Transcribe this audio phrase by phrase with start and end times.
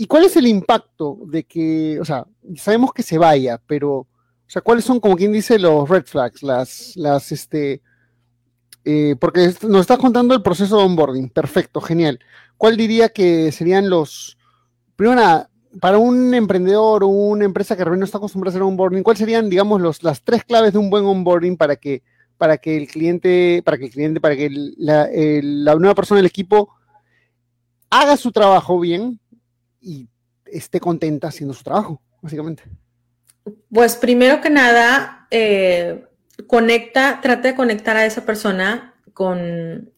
[0.00, 4.06] ¿Y cuál es el impacto de que, o sea, sabemos que se vaya, pero, o
[4.46, 7.82] sea, cuáles son, como quien dice, los red flags, las, las, este,
[8.84, 12.20] eh, porque nos estás contando el proceso de onboarding, perfecto, genial.
[12.56, 14.38] ¿Cuál diría que serían los,
[14.94, 15.48] primero
[15.80, 19.18] para un emprendedor o una empresa que realmente no está acostumbrada a hacer onboarding, ¿cuáles
[19.18, 22.04] serían, digamos, los, las tres claves de un buen onboarding para que,
[22.36, 26.26] para que el cliente, para que el cliente, para que la, la nueva persona del
[26.26, 26.70] equipo
[27.90, 29.18] haga su trabajo bien,
[29.80, 30.08] y
[30.46, 32.64] esté contenta haciendo su trabajo, básicamente?
[33.72, 36.04] Pues primero que nada, eh,
[36.46, 39.90] conecta, trata de conectar a esa persona con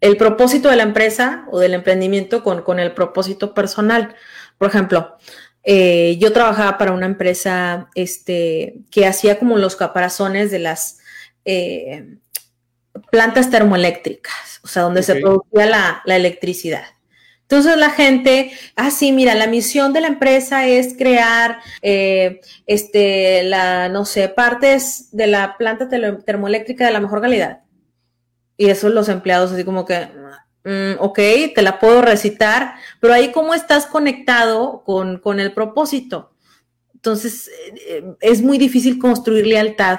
[0.00, 4.14] el propósito de la empresa o del emprendimiento con, el propósito personal.
[4.58, 5.16] Por ejemplo,
[5.62, 10.98] eh, yo trabajaba para una empresa este, que hacía como los caparazones de las
[11.44, 12.18] eh,
[13.10, 16.84] plantas termoeléctricas, o sea, donde se producía la, la electricidad.
[17.44, 23.42] Entonces la gente, ah, sí, mira, la misión de la empresa es crear, eh, este,
[23.42, 25.88] la, no sé, partes de la planta
[26.24, 27.60] termoeléctrica de la mejor calidad.
[28.56, 30.08] Y eso los empleados así como que,
[30.64, 31.18] mm, ok,
[31.54, 36.32] te la puedo recitar, pero ahí cómo estás conectado con, con el propósito.
[36.94, 37.50] Entonces,
[37.86, 39.98] eh, es muy difícil construir lealtad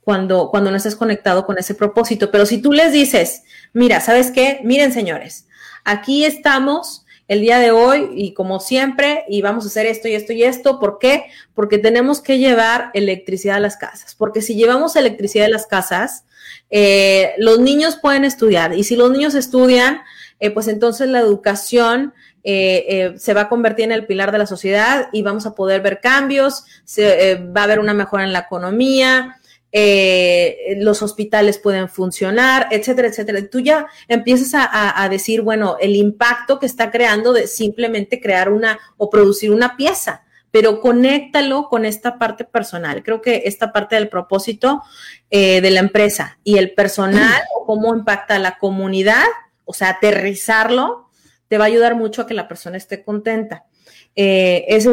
[0.00, 2.30] cuando, cuando no estás conectado con ese propósito.
[2.30, 4.60] Pero si tú les dices, mira, ¿sabes qué?
[4.62, 5.48] Miren, señores,
[5.86, 10.14] aquí estamos el día de hoy y como siempre, y vamos a hacer esto y
[10.14, 10.78] esto y esto.
[10.78, 11.26] ¿Por qué?
[11.54, 14.14] Porque tenemos que llevar electricidad a las casas.
[14.14, 16.24] Porque si llevamos electricidad a las casas,
[16.70, 18.74] eh, los niños pueden estudiar.
[18.74, 20.02] Y si los niños estudian,
[20.38, 24.46] eh, pues entonces la educación eh, se va a convertir en el pilar de la
[24.46, 28.40] sociedad y vamos a poder ver cambios, se, va a haber una mejora en la
[28.40, 29.40] economía,
[29.78, 33.46] eh, los hospitales pueden funcionar, etcétera, etcétera.
[33.50, 38.78] Tú ya empiezas a, decir, bueno, el impacto que está creando de simplemente crear una
[38.96, 43.02] o producir una pieza, pero conéctalo con esta parte personal.
[43.02, 44.80] Creo que esta parte del propósito
[45.28, 49.26] eh, de la empresa y el personal o cómo impacta a la comunidad,
[49.66, 51.10] o sea, aterrizarlo,
[51.48, 53.66] te va a ayudar mucho a que la persona esté contenta.
[54.14, 54.88] Eh, es,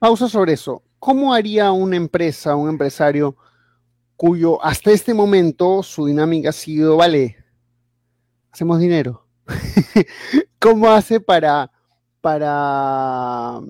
[0.00, 0.82] Pausa sobre eso.
[0.98, 3.36] ¿Cómo haría una empresa, un empresario?
[4.16, 7.36] Cuyo hasta este momento su dinámica ha sido, vale,
[8.50, 9.26] hacemos dinero.
[10.58, 11.70] ¿Cómo hace para,
[12.20, 13.60] para,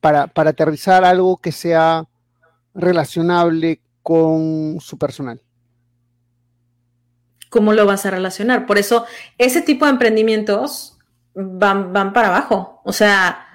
[0.00, 2.06] para, para aterrizar algo que sea
[2.74, 5.40] relacionable con su personal?
[7.48, 8.66] ¿Cómo lo vas a relacionar?
[8.66, 9.06] Por eso,
[9.38, 10.98] ese tipo de emprendimientos
[11.34, 12.82] van, van para abajo.
[12.84, 13.46] O sea,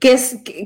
[0.00, 0.18] ¿qué,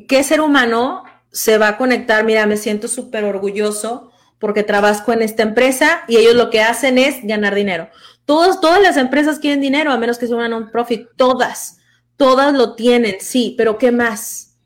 [0.08, 5.22] qué ser humano se va a conectar, mira, me siento súper orgulloso porque trabajo en
[5.22, 7.88] esta empresa y ellos lo que hacen es ganar dinero.
[8.24, 11.78] Todos, todas las empresas quieren dinero, a menos que sea una non-profit, todas,
[12.16, 14.56] todas lo tienen, sí, pero ¿qué más?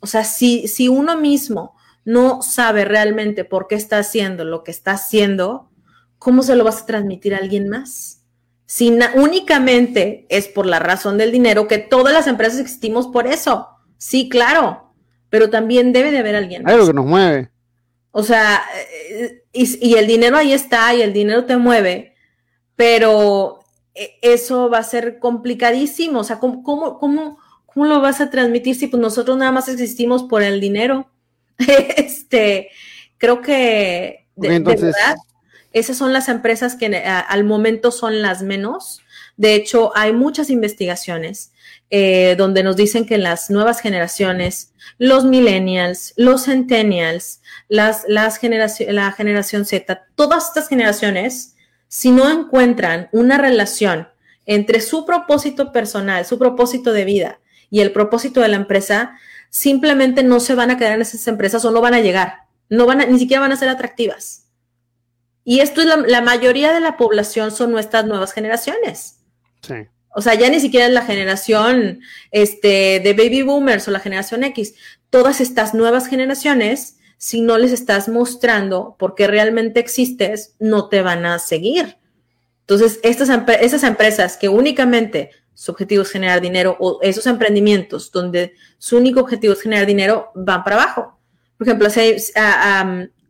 [0.00, 4.70] O sea, si, si uno mismo no sabe realmente por qué está haciendo lo que
[4.70, 5.70] está haciendo,
[6.18, 8.22] ¿cómo se lo vas a transmitir a alguien más?
[8.66, 13.68] Si únicamente es por la razón del dinero, que todas las empresas existimos por eso.
[13.98, 14.85] Sí, claro,
[15.30, 16.66] pero también debe de haber alguien.
[16.66, 17.50] Hay algo que nos mueve.
[18.10, 18.62] O sea,
[19.10, 22.14] eh, y, el dinero ahí está y el dinero te mueve,
[22.74, 23.60] pero
[23.94, 26.20] eh, eso va a ser complicadísimo.
[26.20, 30.24] O sea, ¿cómo, cómo, cómo, lo vas a transmitir si pues nosotros nada más existimos
[30.24, 31.10] por el dinero?
[31.58, 32.70] este,
[33.18, 35.16] creo que de, verdad,
[35.72, 39.02] esas son las empresas que eh, al momento son las menos.
[39.36, 41.52] De hecho, hay muchas investigaciones
[41.90, 49.12] eh, donde nos dicen que las nuevas generaciones, los millennials, los centennials, las, las la
[49.12, 51.54] generación Z, todas estas generaciones,
[51.86, 54.08] si no encuentran una relación
[54.46, 57.40] entre su propósito personal, su propósito de vida
[57.70, 59.16] y el propósito de la empresa,
[59.50, 62.86] simplemente no se van a quedar en esas empresas o no van a llegar, no
[62.86, 64.48] van ni siquiera van a ser atractivas.
[65.44, 69.20] Y esto es la, la mayoría de la población son nuestras nuevas generaciones.
[69.62, 69.86] Sí.
[70.18, 74.44] O sea, ya ni siquiera es la generación este, de baby boomers o la generación
[74.44, 74.74] X.
[75.10, 81.02] Todas estas nuevas generaciones, si no les estás mostrando por qué realmente existes, no te
[81.02, 81.98] van a seguir.
[82.62, 83.28] Entonces, estas
[83.60, 89.20] esas empresas que únicamente su objetivo es generar dinero, o esos emprendimientos donde su único
[89.20, 91.18] objetivo es generar dinero, van para abajo.
[91.58, 92.16] Por ejemplo, si,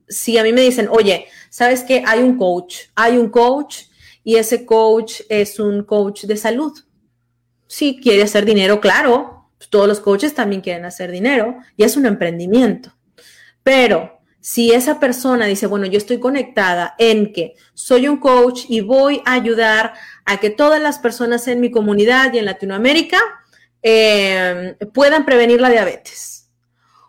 [0.08, 2.04] si a mí me dicen, oye, ¿sabes qué?
[2.06, 3.86] Hay un coach, hay un coach
[4.26, 6.76] y ese coach es un coach de salud.
[7.68, 9.52] Sí, quiere hacer dinero, claro.
[9.70, 12.92] Todos los coaches también quieren hacer dinero y es un emprendimiento.
[13.62, 18.80] Pero si esa persona dice, bueno, yo estoy conectada en que soy un coach y
[18.80, 19.94] voy a ayudar
[20.24, 23.20] a que todas las personas en mi comunidad y en Latinoamérica
[23.80, 26.50] eh, puedan prevenir la diabetes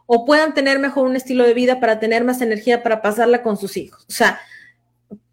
[0.05, 3.57] o puedan tener mejor un estilo de vida para tener más energía para pasarla con
[3.57, 4.05] sus hijos.
[4.07, 4.39] O sea,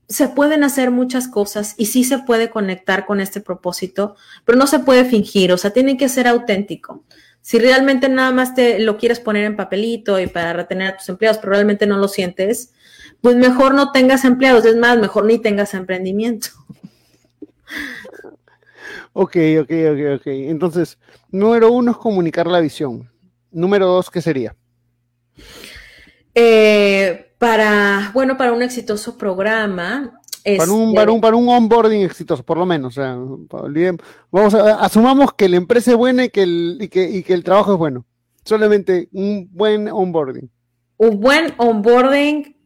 [0.08, 4.66] se pueden hacer muchas cosas y sí se puede conectar con este propósito, pero no
[4.66, 7.04] se puede fingir, o sea, tiene que ser auténtico.
[7.40, 11.08] Si realmente nada más te lo quieres poner en papelito y para retener a tus
[11.08, 12.72] empleados, pero realmente no lo sientes,
[13.20, 16.48] pues mejor no tengas empleados, es más, mejor ni tengas emprendimiento.
[19.16, 20.26] Ok, ok, ok, ok.
[20.26, 20.98] Entonces,
[21.30, 23.08] número uno es comunicar la visión.
[23.52, 24.56] Número dos, ¿qué sería?
[26.34, 30.18] Eh, para, bueno, para un exitoso programa,
[30.56, 32.96] para un, este, para, un, para un onboarding exitoso, por lo menos.
[32.96, 33.18] O sea,
[34.30, 37.34] vamos a, asumamos que la empresa es buena y que, el, y que, y que
[37.34, 38.06] el trabajo es bueno.
[38.46, 40.50] Solamente un buen onboarding.
[40.96, 42.56] Un buen onboarding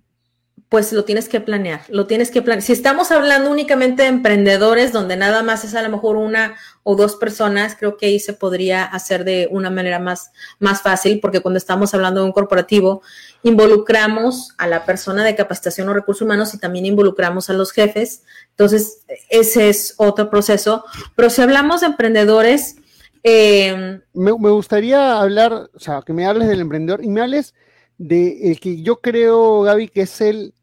[0.68, 2.62] pues lo tienes que planear, lo tienes que planear.
[2.62, 6.94] Si estamos hablando únicamente de emprendedores, donde nada más es a lo mejor una o
[6.94, 11.40] dos personas, creo que ahí se podría hacer de una manera más, más fácil, porque
[11.40, 13.00] cuando estamos hablando de un corporativo,
[13.42, 18.22] involucramos a la persona de capacitación o recursos humanos y también involucramos a los jefes.
[18.50, 20.84] Entonces, ese es otro proceso.
[21.16, 22.76] Pero si hablamos de emprendedores...
[23.24, 27.54] Eh, me, me gustaría hablar, o sea, que me hables del emprendedor y me hables
[27.98, 30.54] de el que yo creo, Gaby, que es el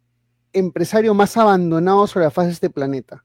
[0.55, 3.23] empresario más abandonado sobre la faz de este planeta.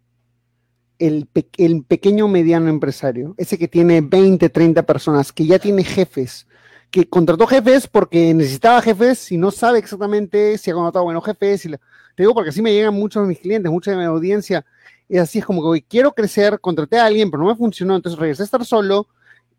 [0.99, 6.47] El, pequeño mediano empresario, ese que tiene 20, 30 personas, que ya tiene jefes,
[6.91, 11.62] que contrató jefes porque necesitaba jefes y no sabe exactamente si ha contratado buenos jefes.
[11.62, 11.79] te
[12.19, 14.67] digo porque así me llegan muchos de mis clientes, mucha de mi audiencia.
[15.09, 18.19] Y así es como que quiero crecer, contraté a alguien, pero no me funcionó, entonces
[18.19, 19.09] regresé a estar solo.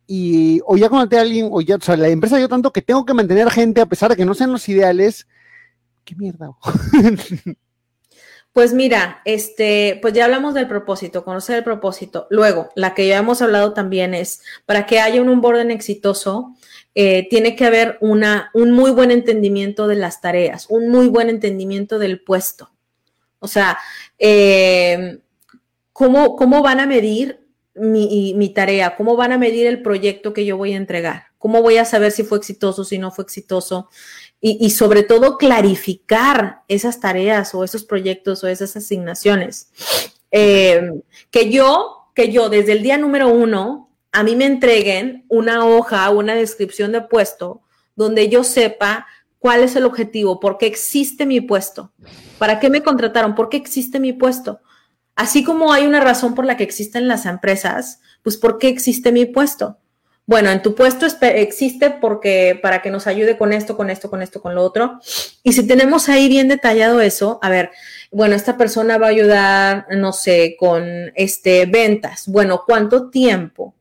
[0.05, 2.81] Y o ya contraté a alguien, o ya, o sea, la empresa yo tanto que
[2.81, 5.27] tengo que mantener gente a pesar de que no sean los ideales.
[6.03, 6.51] ¿Qué mierda?
[8.53, 12.27] Pues mira, este, pues ya hablamos del propósito, conocer el propósito.
[12.29, 16.53] Luego, la que ya hemos hablado también es, para que haya un onboarding exitoso,
[16.93, 21.29] eh, tiene que haber una, un muy buen entendimiento de las tareas, un muy buen
[21.29, 22.71] entendimiento del puesto.
[23.39, 23.77] O sea,
[24.19, 25.19] eh,
[25.93, 28.97] ¿cómo, ¿cómo, van a medir mi, mi, tarea?
[28.97, 31.27] ¿Cómo van a medir el proyecto que yo voy a entregar?
[31.37, 33.89] ¿Cómo voy a saber si fue exitoso, si no fue exitoso?
[34.43, 39.71] Y, sobre todo clarificar esas tareas o esos proyectos o esas asignaciones.
[40.31, 40.81] Eh,
[41.29, 46.09] que yo, que yo desde el día número uno, a mí me entreguen una hoja,
[46.09, 47.61] una descripción de puesto
[47.95, 49.05] donde yo sepa
[49.37, 51.93] cuál es el objetivo, por qué existe mi puesto,
[52.39, 54.61] para qué me contrataron, por qué existe mi puesto.
[55.15, 59.11] Así como hay una razón por la que existen las empresas, pues por qué existe
[59.11, 59.80] mi puesto
[60.25, 64.21] bueno, en tu puesto existe porque para que nos ayude con esto, con esto, con
[64.21, 64.99] esto, con lo otro.
[65.43, 67.71] Y si tenemos ahí bien detallado eso, a ver,
[68.11, 72.27] bueno, esta persona va a ayudar, no sé, con este ventas.
[72.27, 73.73] Bueno, ¿cuánto tiempo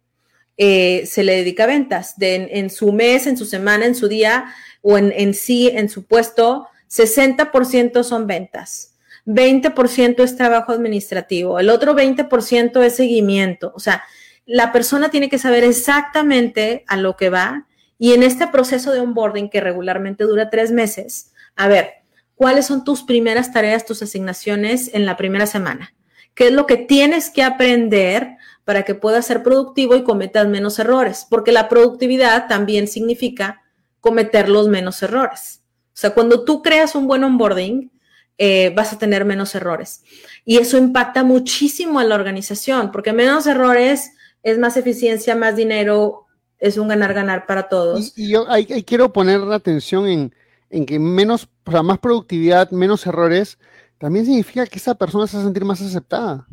[0.57, 2.19] eh, se le dedica a ventas?
[2.19, 5.89] De, en, su mes, en su semana, en su día o en, en sí, en
[5.89, 8.95] su puesto, 60% son ventas.
[9.27, 13.73] 20% es trabajo administrativo, el otro 20% es seguimiento.
[13.77, 14.03] O sea,
[14.47, 17.67] la persona tiene que saber exactamente a lo que va
[17.99, 21.91] y en este proceso de onboarding que regularmente dura tres meses, a ver,
[22.35, 25.95] ¿cuáles son tus primeras tareas, tus asignaciones en la primera semana?
[26.35, 30.79] ¿Qué es lo que tienes que aprender para que puedas ser productivo y cometas menos
[30.79, 31.27] errores?
[31.29, 33.63] Porque la productividad también significa
[34.01, 35.63] cometer los menos errores.
[35.89, 37.93] O sea, cuando tú creas un buen onboarding,
[38.39, 40.03] eh, vas a tener menos errores.
[40.47, 46.27] Y eso impacta muchísimo a la organización, porque menos errores es más eficiencia, más dinero,
[46.59, 48.13] es un ganar-ganar para todos.
[48.17, 50.33] Y, yo ahí, quiero poner la atención
[50.71, 53.59] en, que menos, o sea, más productividad, menos errores,
[53.99, 56.47] también significa que esa persona se va a sentir más aceptada.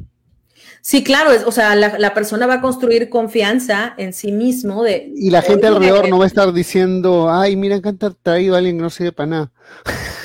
[0.82, 4.84] Sí, claro, o sea, la, persona va a construir confianza en sí mismo.
[4.84, 8.58] De, y la gente alrededor no va a estar diciendo, ay, mira, han traído a
[8.58, 9.52] alguien que no sirve para nada.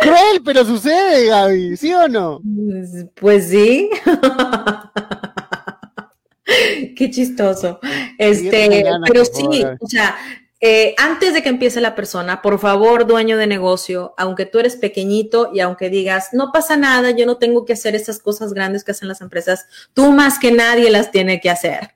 [0.00, 2.40] Cruel, pero sucede, Gaby, ¿sí o no?
[3.14, 3.90] Pues sí.
[6.98, 7.78] Qué chistoso.
[8.18, 10.16] Este, pero sí, o sea,
[10.60, 14.74] eh, antes de que empiece la persona, por favor, dueño de negocio, aunque tú eres
[14.74, 18.82] pequeñito y aunque digas, no pasa nada, yo no tengo que hacer esas cosas grandes
[18.82, 21.94] que hacen las empresas, tú más que nadie las tiene que hacer,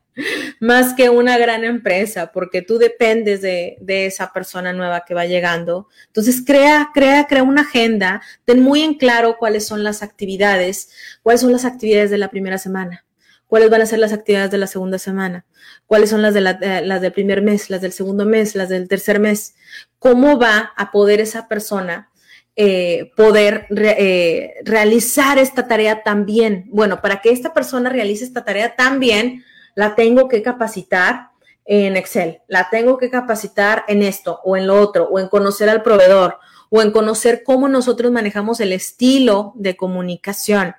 [0.60, 5.26] más que una gran empresa, porque tú dependes de, de esa persona nueva que va
[5.26, 5.88] llegando.
[6.06, 10.90] Entonces, crea, crea, crea una agenda, ten muy en claro cuáles son las actividades,
[11.24, 13.04] cuáles son las actividades de la primera semana
[13.52, 15.44] cuáles van a ser las actividades de la segunda semana,
[15.86, 18.88] cuáles son las, de eh, las del primer mes, las del segundo mes, las del
[18.88, 19.56] tercer mes,
[19.98, 22.10] cómo va a poder esa persona
[22.56, 26.64] eh, poder eh, realizar esta tarea también.
[26.70, 29.44] Bueno, para que esta persona realice esta tarea también,
[29.74, 31.32] la tengo que capacitar
[31.66, 35.68] en Excel, la tengo que capacitar en esto o en lo otro, o en conocer
[35.68, 36.38] al proveedor,
[36.70, 40.74] o en conocer cómo nosotros manejamos el estilo de comunicación.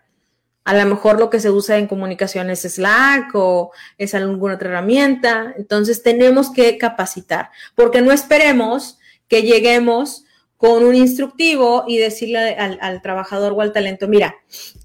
[0.65, 4.69] A lo mejor lo que se usa en comunicación es Slack o es alguna otra
[4.69, 5.53] herramienta.
[5.57, 10.25] Entonces tenemos que capacitar, porque no esperemos que lleguemos
[10.63, 14.35] con un instructivo y decirle al, trabajador o al talento, mira,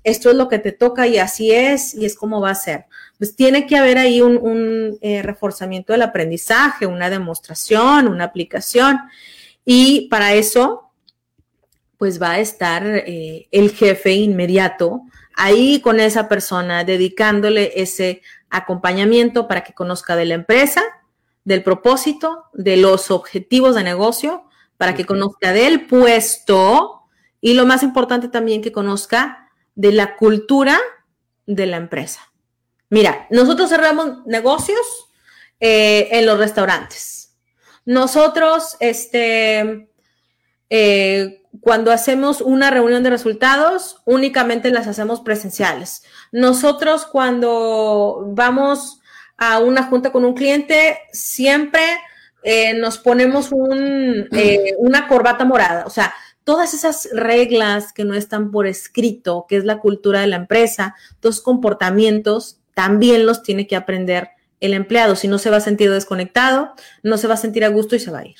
[0.02, 2.86] esto es lo que te toca y así es y es como va a ser.
[3.16, 8.98] Pues tiene que haber ahí un, eh, reforzamiento del aprendizaje, una demostración, una aplicación.
[9.64, 10.90] Y para eso,
[11.96, 15.02] pues va a estar eh, el jefe inmediato
[15.38, 20.82] ahí con esa persona, dedicándole ese acompañamiento para que conozca de la empresa,
[21.44, 24.44] del propósito, de los objetivos de negocio,
[24.76, 27.02] para que conozca del puesto
[27.40, 30.78] y lo más importante también que conozca de la cultura
[31.46, 32.20] de la empresa.
[32.90, 35.08] Mira, nosotros cerramos negocios
[35.60, 37.36] eh, en los restaurantes.
[37.84, 39.88] Nosotros, este,
[40.68, 46.02] eh, cuando hacemos una reunión de resultados, únicamente las hacemos presenciales.
[46.32, 49.00] Nosotros cuando vamos
[49.36, 51.82] a una junta con un cliente, siempre
[52.42, 53.50] eh, nos ponemos
[54.32, 55.86] eh, una corbata morada.
[55.86, 60.26] O sea, todas esas reglas que no están por escrito, que es la cultura de
[60.26, 65.16] la empresa, los comportamientos, también los tiene que aprender el empleado.
[65.16, 66.72] Si no se va a sentir desconectado,
[67.02, 68.36] no se va a sentir a gusto y se va a ir.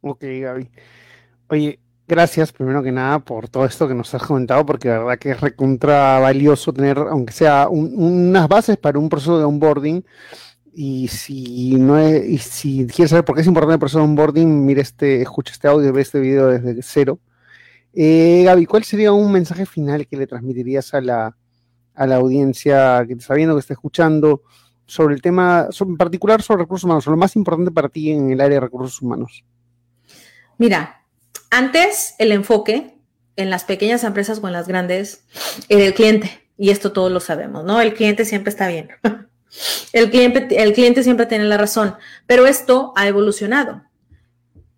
[0.00, 0.70] Ok, Gaby.
[1.50, 5.18] Oye, gracias primero que nada por todo esto que nos has comentado, porque la verdad
[5.18, 10.04] que es recontra valioso tener, aunque sea unas bases para un proceso de onboarding.
[10.74, 14.04] Y si no es, y si quieres saber por qué es importante el proceso de
[14.04, 17.18] onboarding, mire este, escucha este audio, ve este video desde cero.
[17.94, 21.36] Eh, Gaby, ¿cuál sería un mensaje final que le transmitirías a la,
[21.94, 24.42] a la audiencia que está viendo, que está escuchando,
[24.86, 28.40] sobre el tema, en particular sobre recursos humanos, lo más importante para ti en el
[28.40, 29.44] área de recursos humanos?
[30.58, 30.97] Mira,
[31.50, 32.94] antes, el enfoque
[33.36, 35.24] en las pequeñas empresas o en las grandes
[35.68, 36.48] era el cliente.
[36.56, 37.80] Y esto todos lo sabemos, ¿no?
[37.80, 38.90] El cliente siempre está bien.
[39.94, 41.94] El cliente, el cliente siempre tiene la razón.
[42.26, 43.82] Pero esto ha evolucionado.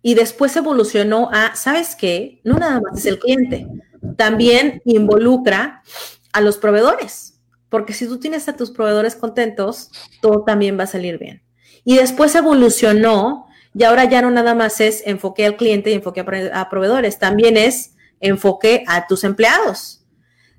[0.01, 2.39] Y después evolucionó a, ¿sabes qué?
[2.45, 3.67] No nada más es el cliente.
[4.15, 5.83] También involucra
[6.31, 7.39] a los proveedores.
[7.69, 11.43] Porque si tú tienes a tus proveedores contentos, todo también va a salir bien.
[11.83, 16.23] Y después evolucionó y ahora ya no nada más es enfoque al cliente y enfoque
[16.53, 20.05] a proveedores, también es enfoque a tus empleados.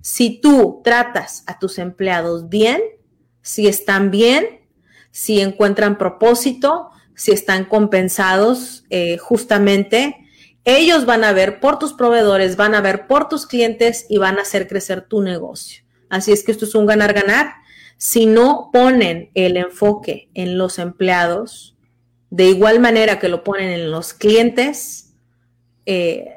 [0.01, 2.81] Si tú tratas a tus empleados bien,
[3.43, 4.63] si están bien,
[5.11, 10.17] si encuentran propósito, si están compensados eh, justamente,
[10.65, 14.39] ellos van a ver por tus proveedores, van a ver por tus clientes y van
[14.39, 15.85] a hacer crecer tu negocio.
[16.09, 17.55] Así es que esto es un ganar-ganar.
[17.97, 21.72] Si no ponen el enfoque en los empleados,
[22.33, 25.13] de igual manera que lo ponen en los clientes,
[25.85, 26.29] eh,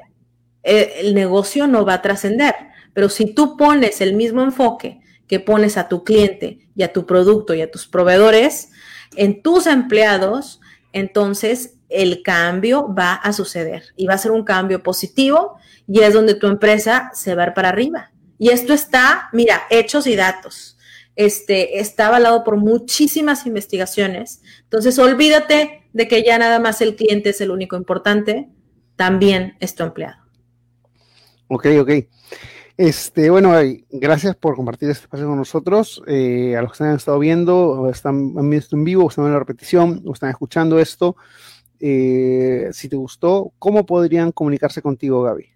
[0.62, 2.54] eh, el negocio no va a trascender.
[2.92, 7.06] Pero si tú pones el mismo enfoque que pones a tu cliente y a tu
[7.06, 8.68] producto y a tus proveedores
[9.16, 10.60] en tus empleados,
[10.92, 15.56] entonces el cambio va a suceder y va a ser un cambio positivo
[15.88, 18.10] y es donde tu empresa se va a ir para arriba.
[18.38, 20.76] Y esto está, mira, hechos y datos
[21.16, 24.42] este, está avalado por muchísimas investigaciones.
[24.64, 28.50] Entonces, olvídate de que ya nada más el cliente es el único importante,
[28.96, 30.18] también es tu empleado.
[31.48, 31.90] Ok, ok.
[32.76, 33.54] Este, bueno,
[33.88, 36.02] gracias por compartir este espacio con nosotros.
[36.06, 39.24] Eh, a los que han estado viendo, o están, han visto en vivo, o están
[39.24, 41.16] en la repetición, o están escuchando esto,
[41.80, 45.46] eh, si te gustó, ¿cómo podrían comunicarse contigo, Gaby?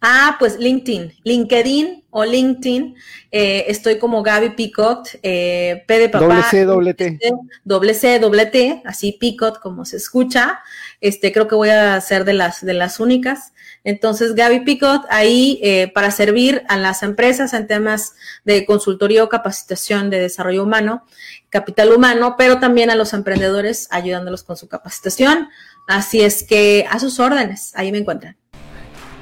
[0.00, 2.96] Ah, pues LinkedIn, LinkedIn o LinkedIn.
[3.30, 6.26] Eh, estoy como Gaby Picot, eh, P de papá.
[6.26, 7.18] Doble C, doble T.
[7.64, 10.60] Doble C, doble T, así Picot como se escucha.
[11.00, 13.52] Este, creo que voy a ser de las, de las únicas.
[13.84, 18.14] Entonces, Gaby Picot, ahí eh, para servir a las empresas en temas
[18.44, 21.04] de consultoría o capacitación de desarrollo humano,
[21.50, 25.50] capital humano, pero también a los emprendedores ayudándolos con su capacitación.
[25.86, 28.36] Así es que a sus órdenes, ahí me encuentran.